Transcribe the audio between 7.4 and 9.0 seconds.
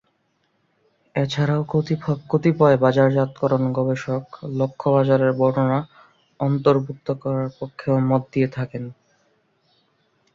পক্ষেও মত দিয়ে থাকেন।